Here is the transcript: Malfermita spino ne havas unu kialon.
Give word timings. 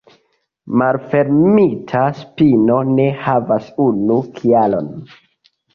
Malfermita 0.81 2.01
spino 2.23 2.81
ne 2.97 3.09
havas 3.29 3.73
unu 3.91 4.21
kialon. 4.41 4.95